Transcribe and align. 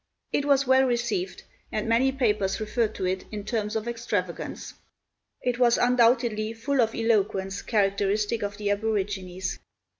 It 0.33 0.45
was 0.45 0.65
well 0.65 0.85
received, 0.85 1.43
and 1.71 1.87
many 1.87 2.11
papers 2.11 2.59
referred 2.59 2.95
to 2.95 3.05
it 3.05 3.25
in 3.31 3.43
terms 3.45 3.75
of 3.75 3.87
extravagance. 3.87 4.73
It 5.43 5.59
was 5.59 5.77
undoubtedly 5.77 6.53
full 6.53 6.81
of 6.81 6.95
eloquence 6.95 7.61
characteristic 7.61 8.41
of 8.41 8.57
the 8.57 8.71
aborigines. 8.71 9.59